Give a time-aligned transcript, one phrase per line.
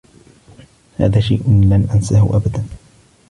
[0.97, 2.63] هذا شيء لن أنساه أبدا.